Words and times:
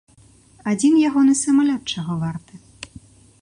Адзін 0.71 0.93
ягоны 1.09 1.33
самалёт 1.43 1.83
чаго 1.97 2.13
варты! 2.23 2.53